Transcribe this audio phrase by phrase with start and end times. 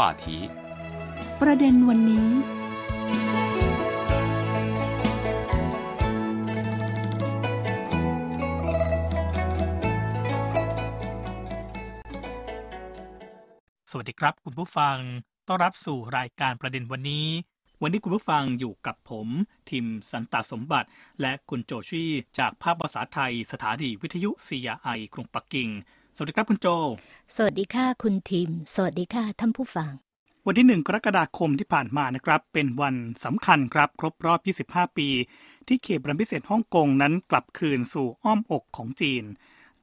[0.00, 0.26] 话题。
[1.40, 2.28] ประเด็นวันนี้
[13.90, 14.96] สวัสดีครับ คุณผู้ฟัง
[15.48, 17.26] ต้อนรับสู่รายการประเด็นวันนี้
[17.82, 19.28] วันนี้คุณผู้ฟังอยู่กับผม
[19.70, 20.88] ทิมสันตสมบัติ
[21.20, 25.68] และคุณโจชี่จากภาคภาษาไทยสถานีวิทยุ CRI กรุงปักกิ่ง
[25.99, 26.68] ส วัสดีครับคุณโจ
[27.36, 29.92] สวัสดีค่ะคุณทิมสวัสดีค่ะท่านผู้ฟัง
[30.46, 34.40] วันที่ 1 กรกฎาคมที่ผ่านมานะครับ เป็นวันสำคัญครับ ครบรอบ
[34.72, 35.08] 25 ปี
[35.68, 39.24] ที่เขตบรมพิเศษฮ่องกงนั้นกลับคืนสู่อ้อมอกของจีน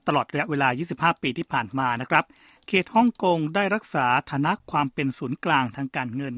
[0.07, 0.69] ตลอดระยะเวลา
[1.13, 2.25] 25 ปีที่ผ่านมานะครับ
[2.67, 6.35] เขตฮ่องกงได้รักษาฐานะความเป็นศูนย์กลางทางการเงิน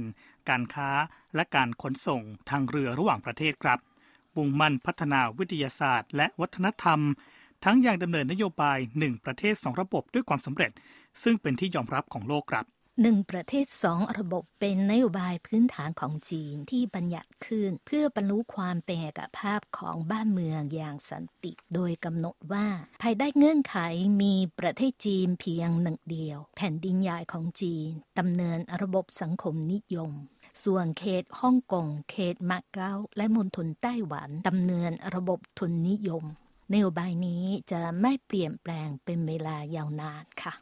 [0.50, 0.90] การค้า
[1.36, 3.80] และการขนส่งทางเรือระหว่างประเทศครับ
[4.36, 7.00] มุ่งมั่นพัฒนาวิทยาศาสตร์ และวัฒนธรรม
[7.66, 10.72] ทั้งอย่างดำเนินนโยบาย 1 ประเทศ 2 ระบบด้วยความสำเร็จ
[11.24, 12.66] ซึ่งเป็นที่ยอมรับของโลกครับ
[13.02, 22.68] หนึ่งประเทศสองระบบเป็นนโยบายพื้นฐานของจีนที่บัญญัติขึ้น เพื่อบรรลุความเป็นเอกภาพของบ้านเมืองอย่างสันติ โดยกำหนดว่า
[23.02, 23.78] ภายใต้เงื่อนไข
[24.22, 30.12] มีประเทศจีนเพียงหนึ่งเดียว แผ่นดินใหญ่ของจีนดำเนินระบบสังคมนิยม
[30.64, 36.26] ส่วนเขตฮ่องกงเขตมาเก๊าและมณฑลไต้หวันดำเนินระบบทุนนิยม
[36.74, 40.54] นโยบายนี้จะไม่เปลี่ยนแปลงเป็นเวลายาวนานค่ะ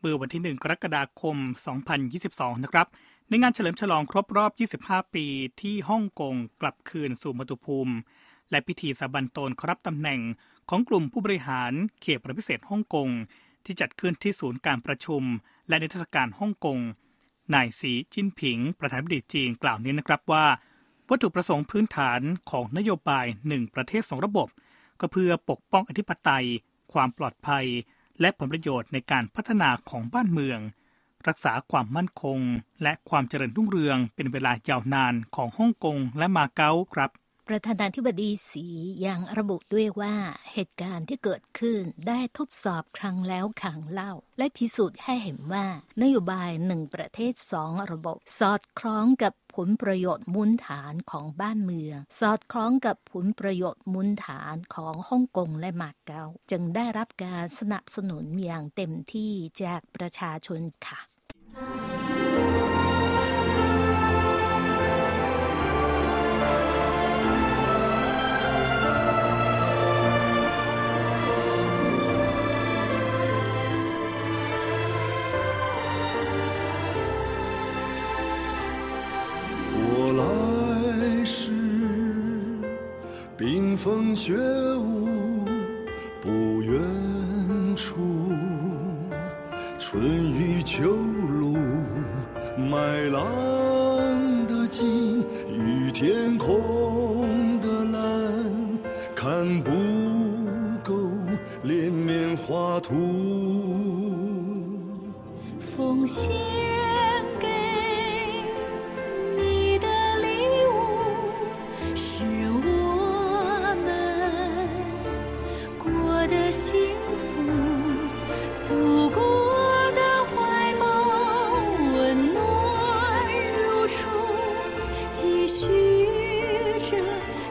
[0.00, 1.36] เมื่อวันที่ 1 กรกฎาคม
[2.00, 2.86] 2022 นะครับ
[3.28, 4.52] ในงานเฉลิมฉลองครบรอบ
[4.84, 5.26] 25 ปี
[5.60, 7.94] ที่ฮ่องกงกลับคืนสู่มตุภูมิ
[8.50, 10.20] และพิธีสาบันตนครับตำแหน่ง
[10.70, 13.08] ของกลุ่มผู้บริหารเขตประพิเศษฮ่องกง
[13.64, 15.22] ที่จัดขึ้นที่ศูนย์การประชุม
[15.68, 16.78] และนิทรรศการฮ่องกง
[17.54, 20.44] นายสีจิ้นผิง ประธานาธิบดีจีนกล่าวนี้นะครับว่า
[21.08, 22.20] วัตถุประสงค์พื้นฐาน
[22.50, 24.48] ของนโยบาย 1 ประเทศ 2 ระบบ
[25.00, 26.46] ก็เพื่อปกป้องอธิปไตย
[26.92, 27.66] ความปลอดภัย
[28.20, 30.60] และผลประโยชน์ในการพัฒนาของบ้านเมือง
[31.28, 32.38] รักษาความมั่นคง
[32.82, 37.10] และความเจริญรุ่งเรืองเป็นเวลายาวนานของฮ่องกงและมาเก๊าครับ
[37.48, 38.66] ประธานาธิบดีสี
[39.06, 40.14] ยังระบุด้วยว่า
[40.52, 45.66] เหตุการณ์ที่เกิดขึ้นได้ทดสอบครั้งแล้วครั้งเล่า และพิสูจน์ให้เห็นว่า
[46.02, 59.32] นโยบายหนึ่งประเทศสองระบบ สอดคล้องกับผลประโยชน์มูลฐานของบ้านเมือง สอดคล้องกับผลประโยชน์มูลฐานของฮ่องกงและมาเก๊าจึงได้รับการสนับสนุนอย่างเต็มที่
[59.62, 61.00] จากประชาชนค่ะ
[80.12, 81.50] 来时
[83.36, 84.32] 冰封雪
[84.76, 84.93] 舞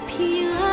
[0.08, 0.73] 平安。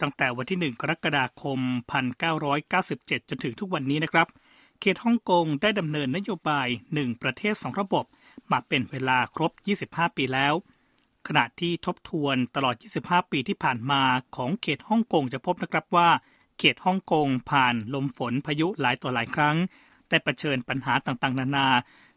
[0.00, 1.58] ตั้งแต่วันที่ 1 กรกฎาคม
[2.44, 4.28] 1997 จนถึงทุกวันนี้นะครับ
[4.80, 8.04] เขตฮ่องกงได้ดำเนินนโยบาย 1 ประเทศ 2 ระบบ
[8.52, 9.52] มาเป็นเวลาครบ
[9.84, 10.54] 25 ปีแล้ว
[11.28, 12.74] ขณะที่ทบทวนตลอด
[13.04, 14.02] 25 ปีที่ผ่านมา
[14.36, 16.08] ของเขตฮ่องกงจะพบนะครับว่า
[16.58, 19.56] เขตฮ่องกงผ่านลมฝนพายุหลายต่อหลายครั้ง
[20.08, 21.68] ได้เผชิญปัญหาต่างๆ นานา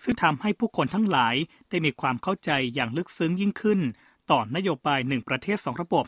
[0.03, 1.35] ซึ่งทำให้ผู้คนทั้งหลาย
[1.69, 3.79] ได้มีความเข้าใจอย่างลึกซึ้งยิ่งขึ้น
[4.31, 6.05] ต่อนโยบายหนึ่งประเทศสองระบบ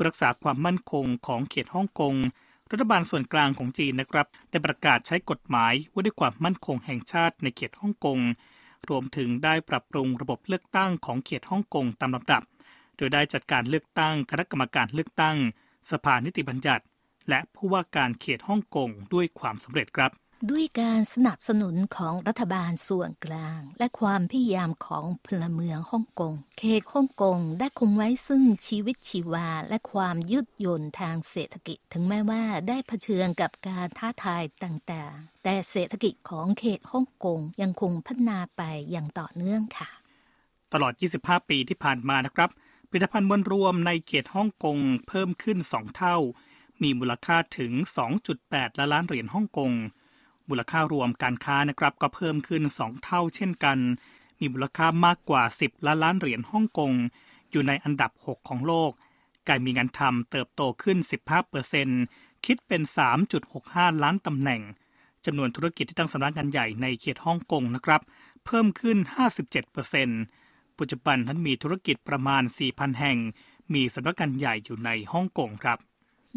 [0.00, 2.14] พื่อรักษาความมั่นคงของเขตฮ่องกง
[2.70, 8.18] รัฐบาลส่วนกลางของจีนนะครับ ได้ประกาศใช้กฎหมายว่าด้วยความมั่นคงแห่งชาติในเขตฮ่องกง
[8.88, 12.42] รวมถึงได้ปรับปรุงระบบเลือกตั้งของเขตฮ่องกงตามลำดับ
[12.96, 15.36] โดยได้จัดการเลือกตั้งคณะกรรมการเลือกตั้ง
[15.90, 16.84] สภานิติบัญญัติ
[17.28, 20.10] และผู้ว่าการเขตฮ่องกงด้วยความสำเร็จครับ
[20.48, 39.90] ด้วยการสนับสนุนของรัฐบาลส่วนกลาง และความพยายามของพลเมืองฮ่องกง เขตฮ่องกงได้คงไว้ซึ่งชีวิตชีวาและความยืดหยุ่นทางเศรษฐกิจ ถึงแม้ว่าได้เผชิญกับการท้าทายต่างๆ แต่เศรษฐกิจของเขตฮ่องกงยังคงพัฒนาไปอย่างต่อเนื่องค่ะ
[40.72, 42.50] ตลอด 25 ปีที่ผ่านมานะครับ
[42.90, 44.78] ผลิตภัณฑ์มวลรวมในเขตฮ่องกง
[45.08, 46.16] เพิ่มขึ้น 2 เท่า
[46.82, 47.72] มีมูลค่าถึง
[48.26, 49.72] 2.8 ล้านล้านเหรียญฮ่องกง
[50.50, 53.78] มูลค่ารวมการค้านะครับก็เพิ่มขึ้น 2 เท่าเช่นกัน
[54.38, 56.92] มีมูลค่ามากกว่า 10 ล้านล้านเหรียญฮ่องกง
[57.50, 58.90] อยู่ในอันดับ 6 ของโลก
[59.48, 60.98] การมีงานทำเติบโตขึ้น
[61.72, 62.82] 15%คิดเป็น
[63.42, 64.62] 3.65 ล้านตำแหน่ง
[65.24, 68.00] จำนวนธุรกิจที่ตั้งสำนักงานใหญ่ในเขตฮ่องกงนะครับ
[68.44, 68.96] เพิ่มขึ้น
[69.68, 73.18] 57%ปัจจุบันนั้นมีธุรกิจประมาณ 4,000 แห่ง
[73.74, 75.78] มีสำนักงานใหญ่อยู่ในฮ่องกงครับ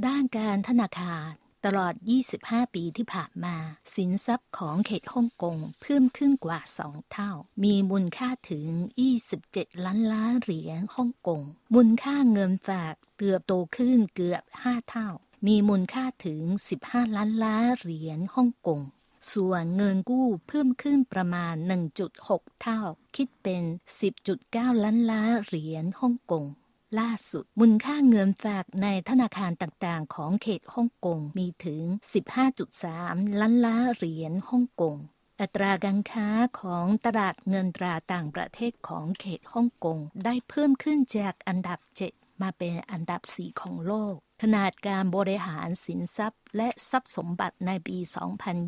[0.06, 1.32] ด้านการธนาคาร
[1.66, 1.94] ตลอด
[2.34, 3.56] 25 ปีที่ผ่านมา
[3.96, 7.32] สินทรัพย์ของเขตฮ่องกงเพิ่มขึ้นกว่า 2 เท่า
[7.64, 8.68] มีมูลค่าถึง
[9.30, 11.42] 27 ล้านล้านเหรียญฮ่องกง
[11.74, 15.10] มูลค่าเงินฝากเติบโตขึ้นเกือบ 5 เท่า
[15.48, 16.42] มีมูลค่าถึง
[16.82, 18.82] 15 ล้านล้านเหรียญฮ่องกง
[19.34, 21.56] ส่วนเงินกู้เพิ่มขึ้นประมาณ
[22.10, 22.80] 1.6 เท่า
[23.16, 23.64] คิดเป็น
[24.24, 26.46] 10.9 ล้านล้านเหรียญฮ่องกง
[27.00, 31.84] ล่าสุด มูลค่าเงินฝากในธนาคารต่างๆ ของเขตฮ่องกงมีถึง
[32.64, 34.98] 15.3 ล้านล้านเหรียญฮ่องกง
[35.42, 36.28] อัตราการค้า
[36.60, 41.80] ของตลาดเงินตราต่างประเทศของเขตฮ่องกงได้เพิ่มขึ้นจากอันดับ
[42.12, 47.98] 7 มาเป็นอันดับ 4 ของโลก ขนาดการบริหารสินทรัพย์ และทรัพย์สมบัติในปี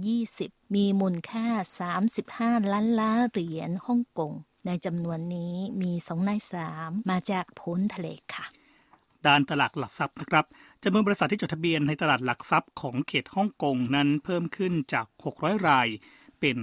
[0.04, 1.48] 2020 มีมูลค่า
[2.54, 4.34] 35 ล้านล้านเหรียญฮ่องกง
[4.66, 8.46] ในจำนวนนี้มีสองในสามมาจากพ้นทะเลค่ะ
[9.28, 10.46] ด้านตลาดหลักทรัพย์นะครับ
[10.84, 15.06] จำนวนบริษัทที่จดทะเบียนในตลาดหลักทรัพย์ของเขตฮ่องกงนั้นเพิ่มขึ้นจาก
[15.36, 15.88] 600 ราย
[16.40, 16.58] เป็น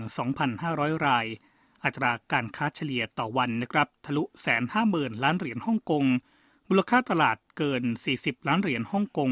[0.51, 1.27] 2,500 ราย
[1.85, 6.05] อัตราการค้าเฉลี่ยต่อวันนะครับทะลุแสนห้าหมื่นล้านเหรียญฮ่องกง
[6.69, 7.83] มูลค่าตลาดเกิน
[8.15, 9.31] 40 ล้านเหรียญฮ่องกง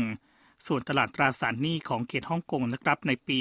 [0.67, 3.39] ส่วนตลาดตราสารหนี้ของเขตฮ่องกงนะครับในปี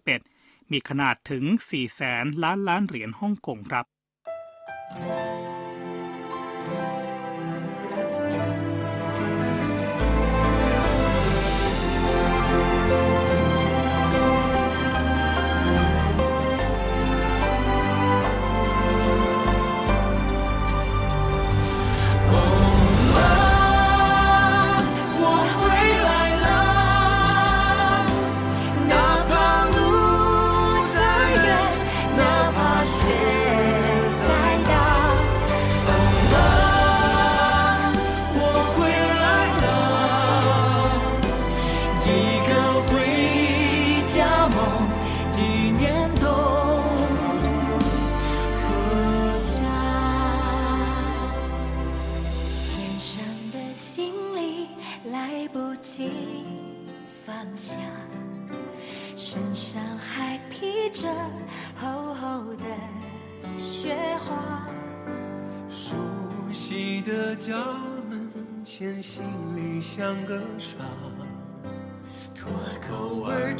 [0.00, 3.86] 2021 มีขนาดถึง 4 แสนล้านล้านเหรียญฮ่องกงครับ
[4.94, 5.04] thank
[6.68, 6.99] you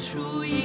[0.00, 0.59] 出一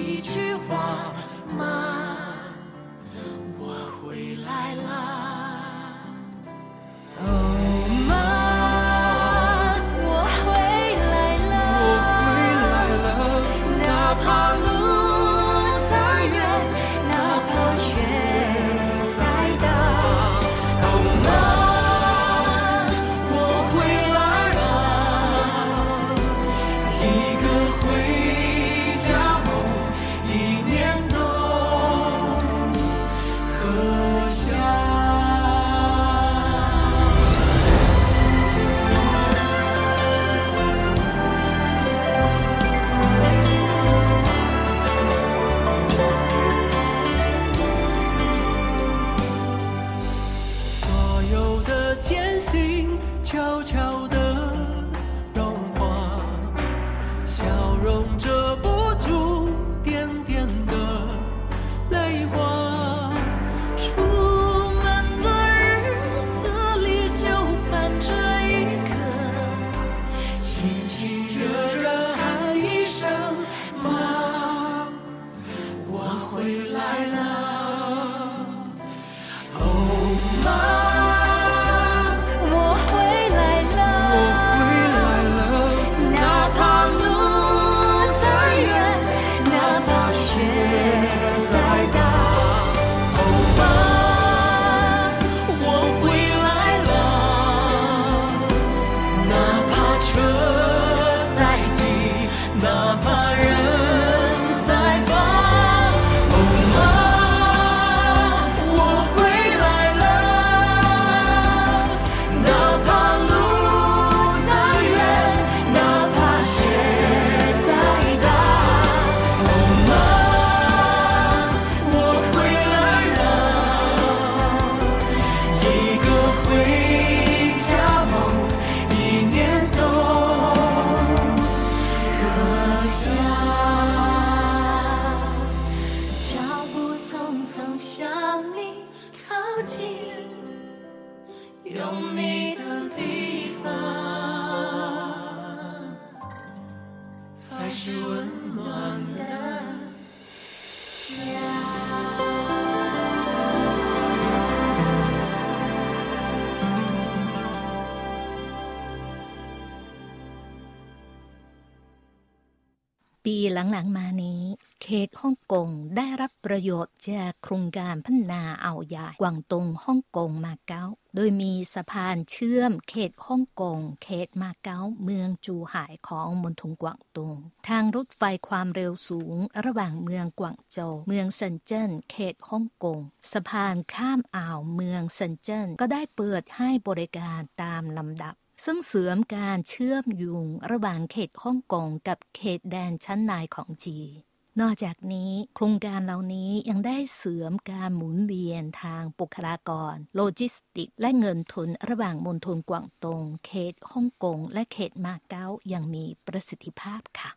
[163.26, 164.42] ปีหลังๆมานี้
[164.83, 177.37] เขตฮ่องกงได้รับประโยชน์จากโครงการพัฒนาอ่าวใหญ่กวางตงฮ่องกงมาเก๊าโดยมีสะพานเชื่อมเขตฮ่องกง เขตมาเก๊าเมืองจูหายของมณฑลกวางตง
[177.68, 183.00] ทางรถไฟความเร็วสูงระหว่างเมืองกวางโจวเมืองเซินเจิ้นเขตฮ่องกง
[183.33, 188.35] สะพานข้ามอ่าวเมืองเซินเจิ้นก็ได้เปิดให้บริการตามลำดับ
[188.65, 194.13] ซึ่งเสริมการเชื่อมโยงระหว่างเขตฮ่องกงกับเขตแดนชั้นในของจีน
[194.61, 207.31] นอกจากนี้โครงการเหล่านี้ยังได้เสริมการหมุนเวียนทางบุคลากร โลจิสติก และเงินทุนระหว่างมณฑลกวางตง เขตฮ่องกง และเขตมาเก๊าอย่างมีประสิทธิภาพค่ะ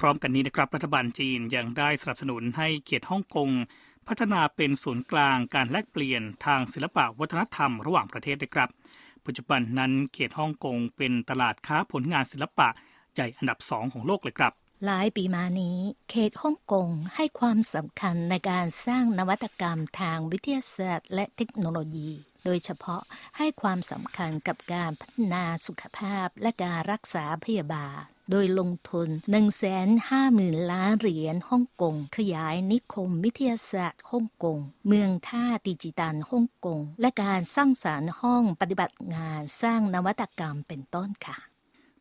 [0.00, 3.50] พร้อมกันนี้นะครับรัฐบาลจีนยังได้สนับสนุนให้เขตฮ่องกง
[4.08, 8.70] พัฒนาเป็นศูนย์กลางการแลกเปลี่ยนทางศิลปะวัฒนธรรมระหว่างประเทศด้วยครับ
[9.26, 12.68] ปัจจุบันนั้นเขตฮ่องกงเป็นตลาดค้าผลงานศิลปะ
[13.14, 14.52] ใหญ่อันดับสองของโลกเลยครับ
[14.84, 15.78] หลายปีมานี้
[16.10, 22.10] เขตฮ่องกงให้ความสำคัญในการสร้างนวัตกรรมทางวิทยาศาสตร์ และเทคโนโลยี
[22.44, 23.02] โดยเฉพาะ
[23.36, 29.08] ให้ความสำคัญกับการพัฒนาสุขภาพและการรักษาพยาบาล โดยลงทุน
[29.90, 41.36] 150,000 ล้านเหรียญฮ่องกง ขยายนิคมวิทยาศาสตร์ฮ่องกง เมืองท่าดิจิตัลฮ่องกง และการสร้างสารรค์ห้องปฏิบัติงานสร้างนวัตกรรมเป็นต้นค่ะ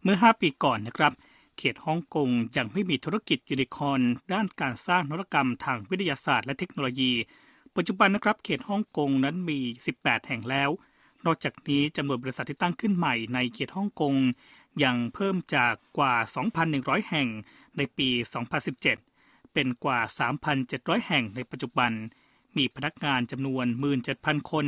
[0.04, 1.14] เมื่อ 5 ปีก่อนนะครับ
[1.58, 4.00] เขตฮ่องกงยังไม่มีธุรกิจยูนิคอร์น
[4.34, 7.12] ด้านการสร้างนวัตกรรมทางวิทยาศาสตร์และเทคโนโลยี
[7.76, 9.60] ปัจจุบันนะครับ เขตฮ่องกงนั้นมี
[9.94, 10.70] 18 แห่งแล้ว
[11.26, 14.14] นอกจากนี้จำนวนบริษัทที่ตั้งขึ้นใหม่ในเขตฮ่องกง
[14.84, 16.16] ยังเพิ่มจากกว่า
[16.62, 17.28] 2,100 แห่ง
[17.78, 18.10] ในปี
[18.82, 20.00] 2017 เป็นกว่า
[20.54, 21.92] 3,700 แห่งในปัจจุบัน
[22.58, 23.66] มีพนักงานจำนวน
[24.08, 24.66] 17,000 คน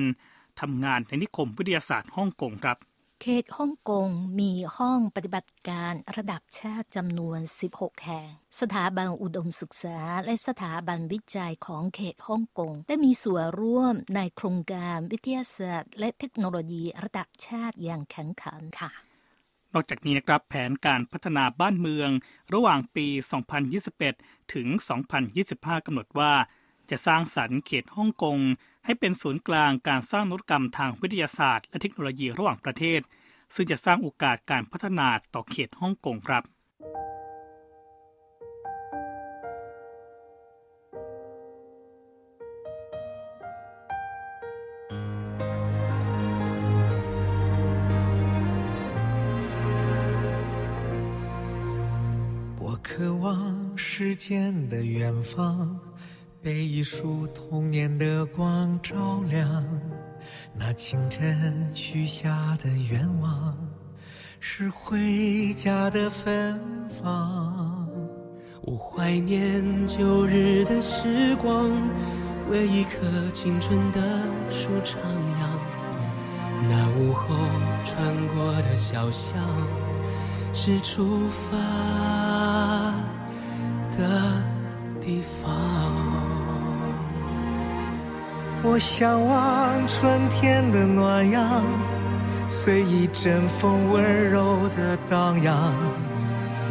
[0.59, 2.77] ทำงานในนิคมวิทยาศาสตร์ฮ่องกงครับ
[3.21, 4.09] เขตฮ่องกง
[4.39, 7.39] มีห้องปฏิบัติการระดับชาติจำนวน
[7.71, 8.27] 16 แห่ง
[8.59, 19.06] สถาบันอุดมศึกษาและสถาบันวิจัยของเขตฮ่องกงได้มีส่วนร่วมในโครงการวิทยาศาสตร์ และเทคโนโลยีระดับชาติอย่างแข็งขันค่ะ
[19.73, 22.09] นอกจากนี้นะครับแผนการพัฒนาบ้านเมือง
[22.53, 23.07] ระหว่างปี
[23.79, 24.67] 2021 ถึง
[25.27, 26.33] 2025 กำหนดว่า
[26.89, 28.39] จะสร้างสรรค์เขตฮ่องกง
[28.85, 33.01] ให้เป็นศูนย์กลางการสร้างนวัตกรรมทางวิทยาศาสตร์และเทคโนโลยีระหว่างประเทศ
[33.55, 36.43] ซึ่งจะสร้างโอกาสการพัฒนาต่อเขตฮ่องกงครับ
[53.99, 55.75] 时间的远方，
[56.39, 59.65] 被一束童年的光照亮。
[60.53, 63.57] 那清晨许下的愿望，
[64.39, 66.61] 是回家的芬
[67.01, 67.89] 芳。
[68.61, 71.71] 我怀念旧日的时光，
[72.51, 73.99] 为一棵青春的
[74.51, 75.49] 树徜徉。
[76.69, 77.35] 那午后
[77.83, 79.43] 穿过的小巷，
[80.53, 82.93] 是出发
[83.97, 84.41] 的
[85.01, 85.51] 地方。
[88.63, 91.63] 我向往春天的暖阳，
[92.49, 95.73] 随一阵风温柔的荡漾。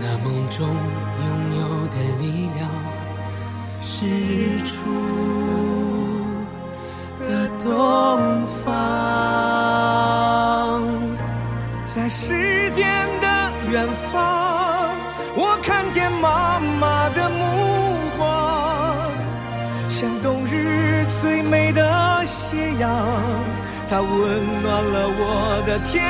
[0.00, 2.68] 那梦中拥有的力量，
[3.82, 4.72] 是日出
[7.20, 7.66] 的东
[8.64, 8.85] 方。
[22.78, 22.90] 阳，
[23.88, 24.10] 它温
[24.62, 26.02] 暖了我的天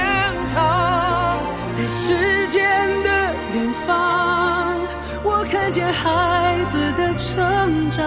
[0.55, 1.39] 堂。
[1.71, 3.11] 在时间的
[3.55, 4.79] 远方，
[5.23, 8.05] 我看见孩子的成长，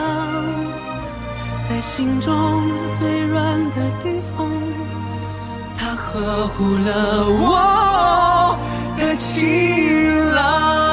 [1.62, 4.48] 在心中最软的地方，
[5.78, 8.58] 它呵护了我
[8.98, 10.88] 的晴朗。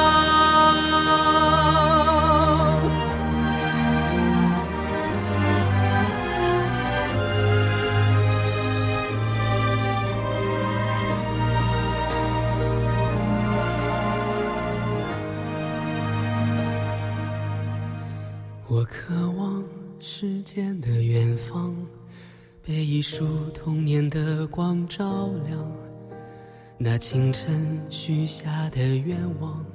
[18.87, 19.61] 渴望
[19.99, 21.75] 时间的远方，
[22.63, 25.71] 被一束童年的光照亮。
[26.77, 29.65] 那清晨许下的愿望，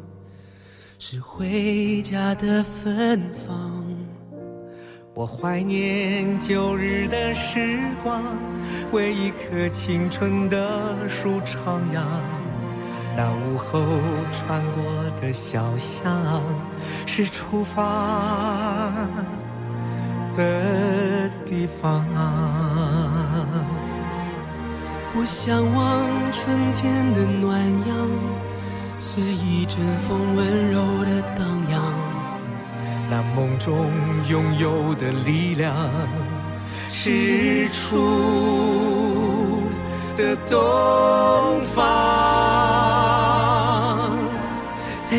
[0.98, 3.84] 是回家的芬芳。
[5.14, 8.22] 我怀念旧日的时光，
[8.92, 12.41] 为一棵青春的树徜徉。
[13.14, 13.80] 那午后
[14.30, 14.82] 穿过
[15.20, 16.42] 的小巷，
[17.06, 18.90] 是出发
[20.34, 22.04] 的地方。
[25.14, 28.08] 我向往春天的暖阳，
[28.98, 31.82] 随一阵风温柔的荡漾。
[33.10, 33.90] 那梦中
[34.26, 35.76] 拥有的力量，
[36.88, 39.62] 是日出
[40.16, 42.01] 的东方。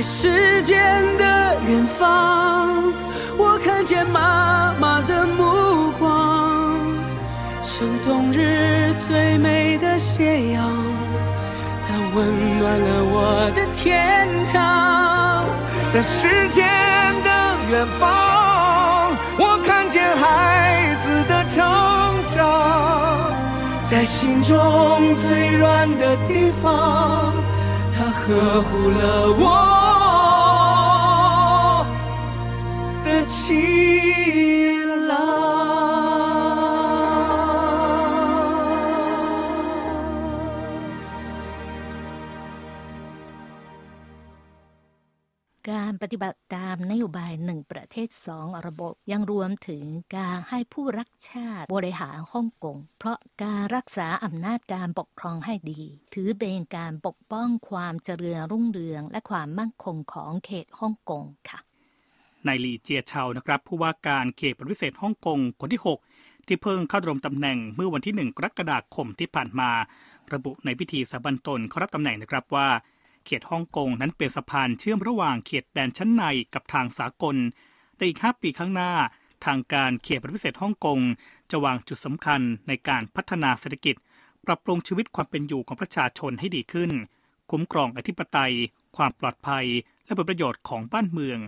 [0.03, 2.93] 时间的远方，
[3.37, 6.77] 我看见妈妈的目光，
[7.63, 10.61] 像冬日最美的斜阳，
[11.81, 15.45] 它温暖了我的天堂。
[15.93, 16.65] 在时间
[17.23, 17.29] 的
[17.71, 21.63] 远方，我看见孩子的成
[22.35, 23.31] 长，
[23.89, 27.31] 在心中最软的地方，
[27.89, 29.92] 它呵护了我
[45.71, 49.83] การปฏิบัติตามนโยบายหนึ่งประเทศสองระบบ ยังรวมถึง
[50.17, 55.81] การให้ผู้รักชาติบริหารฮ่องกง เพราะการรักษาอำนาจการปกครองให้ดี
[56.13, 61.59] ถือเป็นการปกป้องความเจริญรุ่งเรืองและความมั่นคงของเขตฮ่องกงค่ะ
[62.47, 65.81] นายลีเจียเชานะครับ ผู้ว่าการเขตพิเศษฮ่องกงคนที่
[66.15, 69.69] 6 ที่เพิ่งเข้าดำรงตำแหน่งเมื่อวันที่ 1 กรกฎาคมที่ผ่านมา
[70.33, 72.67] ระบุในพิธีสาบันตนเขารับตำแหน่งนะครับว่า
[73.25, 77.35] เขตฮ่องกงนั้นเป็นสะพานเชื่อมระหว่างเขตแดนชั้นในกับทางสากล
[77.97, 78.91] ในอีก 5 ปีข้างหน้า
[79.45, 80.99] ทางการเขตพิเศษฮ่องกง
[81.51, 83.95] จะวางจุดสำคัญในการพัฒนาเศรษฐกิจ
[84.45, 86.91] ปรับปรุงชีวิตความเป็นอยู่ของประชาชนให้ดีขึ้น
[87.51, 88.53] คุ้มครองอธิปไตย
[88.97, 89.65] ความปลอดภัย
[90.05, 91.39] และผลประโยชน์ของบ้านเมือง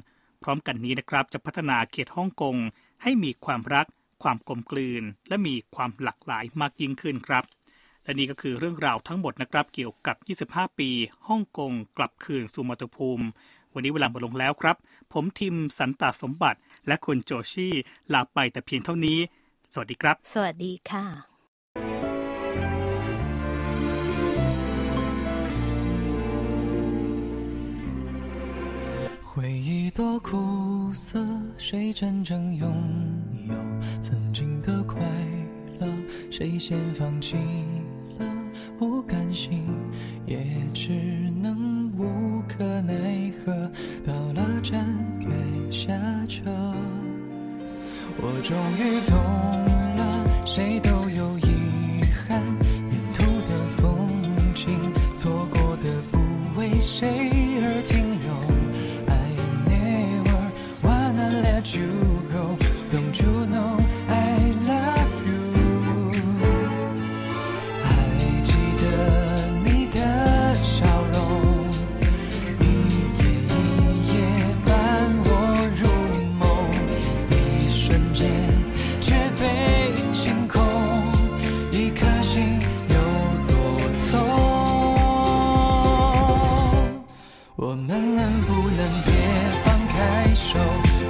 [0.44, 2.56] พร้อมกันนี้นะครับจะพัฒนาเขตฮ่องกง
[3.04, 3.88] ให้มีความรัก
[4.24, 7.44] ความกลมกลืน และมีความหลากหลายมากยิ่งขึ้นครับ
[8.05, 10.17] และนี่ก็คือเรื่องราวทั้งหมดนะครับเกี่ยวกับ
[10.61, 10.91] 25 ปี
[11.29, 13.27] ฮ่องกงกลับคืนสู่มาตุภูมิ
[13.75, 14.77] วันนี้เวลาหมดลงแล้วครับ
[15.13, 17.75] ผมทิมสันตาสมบัติ และคุณโจชี่
[18.13, 19.19] ลาไปแต่เพียงเท่านี้
[19.73, 21.05] สวัสดีครับ สวัสดีค่ะ
[29.31, 29.35] 回
[29.69, 31.09] 忆多苦涩，
[31.57, 32.31] 谁真正
[32.63, 32.65] 拥
[33.49, 33.55] 有
[34.05, 35.01] 曾经的快
[35.79, 35.83] 乐？
[36.31, 37.84] 谁先放弃了？
[38.78, 39.64] 不甘心，
[40.26, 40.38] 也
[40.74, 40.92] 只
[41.42, 43.54] 能无可奈何。
[44.06, 44.86] 到了站
[45.20, 45.28] 该
[45.72, 45.94] 下
[46.28, 46.44] 车，
[48.18, 49.16] 我终于懂
[49.98, 51.10] 了，谁都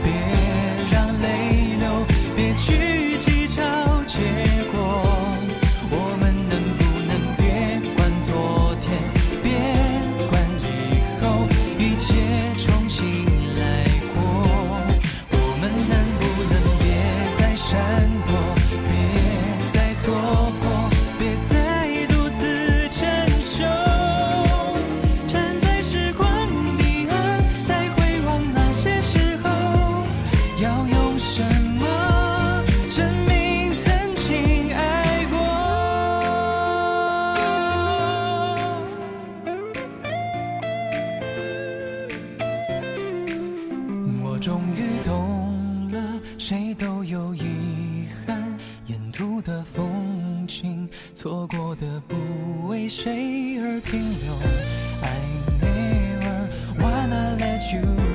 [0.03, 0.44] 别
[46.37, 54.33] 谁都有遗憾沿途的风景错过的不为谁而停留。
[55.01, 55.17] I
[55.61, 58.14] never wanna let you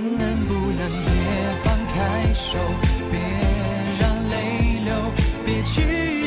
[0.00, 1.12] 能不能别
[1.64, 2.58] 放开手
[3.10, 3.18] 别
[3.98, 4.94] 让泪流
[5.44, 6.17] 别去